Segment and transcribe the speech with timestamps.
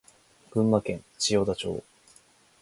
[0.49, 1.83] 群馬県千代田町